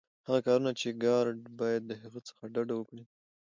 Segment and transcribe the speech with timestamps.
[0.27, 3.03] هغه کارونه چي ګارډ باید د هغوی څخه ډډه وکړي.